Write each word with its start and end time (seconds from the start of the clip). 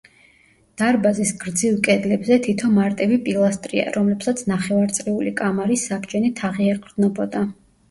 დარბაზის 0.81 1.33
გრძივ 1.43 1.75
კედლებზე 1.87 2.37
თითო 2.47 2.69
მარტივი 2.79 3.19
პილასტრია, 3.29 3.85
რომლებსაც 3.99 4.43
ნახევარწრიული 4.55 5.37
კამარის 5.45 5.87
საბჯენი 5.93 6.35
თაღი 6.43 6.75
ეყრდნობოდა. 6.75 7.47